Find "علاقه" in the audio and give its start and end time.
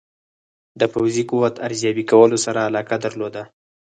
2.69-2.95